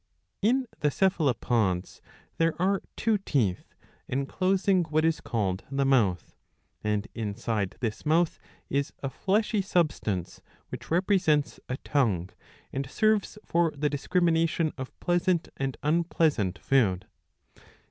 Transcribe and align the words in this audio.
In 0.41 0.65
the 0.79 0.89
Cephalopods 0.89 2.01
there 2.39 2.59
are 2.59 2.81
two 2.95 3.19
teeth,* 3.19 3.75
enclosing 4.09 4.83
what 4.85 5.05
is 5.05 5.21
called 5.21 5.63
the 5.69 5.85
mouth; 5.85 6.35
and 6.83 7.07
inside 7.13 7.75
this 7.81 8.03
mouth 8.03 8.39
is 8.67 8.93
a 9.03 9.11
fleshy 9.11 9.61
substance, 9.61 10.41
which 10.69 10.89
represents 10.89 11.59
a 11.69 11.77
tongue 11.77 12.31
and 12.73 12.89
serves 12.89 13.37
for 13.45 13.71
the 13.77 13.91
discrimination 13.91 14.71
of 14.75 14.99
pleasant 15.01 15.49
and 15.55 15.77
unpleasant 15.83 16.57
food. 16.57 17.05